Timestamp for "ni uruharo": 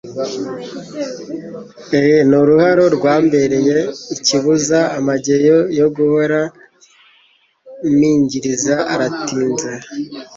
2.27-2.85